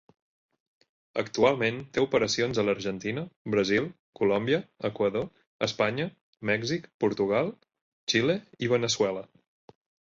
Actualment 1.21 1.77
té 1.97 2.03
operacions 2.05 2.61
a 2.61 2.65
l'Argentina, 2.65 3.25
Brasil, 3.57 3.91
Colòmbia, 4.21 4.61
Equador, 4.91 5.29
Espanya, 5.71 6.09
Mèxic, 6.53 6.93
Portugal, 7.07 7.57
Xile 8.15 8.43
i 8.69 8.75
Veneçuela. 8.77 9.29